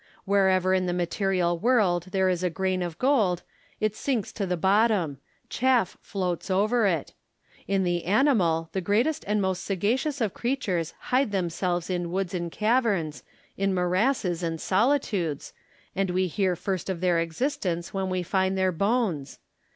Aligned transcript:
Wherever 0.25 0.73
in 0.73 0.87
the 0.87 0.93
material 0.97 1.59
world 1.59 2.05
there 2.11 2.27
is 2.27 2.41
a 2.41 2.49
grain 2.49 2.81
of 2.81 2.97
gold, 2.97 3.43
it 3.79 3.95
sinks 3.95 4.31
to 4.31 4.47
the 4.47 4.57
bottom; 4.57 5.19
chaff 5.47 5.95
floats 6.01 6.49
over 6.49 6.87
it: 6.87 7.13
in 7.67 7.83
the 7.83 8.05
animal, 8.05 8.69
the 8.71 8.81
greatest 8.81 9.23
and 9.27 9.39
most 9.39 9.63
sagacious 9.63 10.19
of 10.19 10.33
creatures 10.33 10.95
hide 11.13 11.31
themselves 11.31 11.87
in 11.87 12.09
woods 12.11 12.33
and 12.33 12.51
caverns, 12.51 13.21
in 13.57 13.75
morasses 13.75 14.41
and 14.41 14.59
solitudes, 14.59 15.53
and 15.95 16.09
we 16.09 16.25
hear 16.25 16.55
first 16.55 16.89
of 16.89 16.99
their 16.99 17.19
existence 17.19 17.93
when 17.93 18.09
we 18.09 18.23
find 18.23 18.57
their 18.57 18.71
bones. 18.71 19.37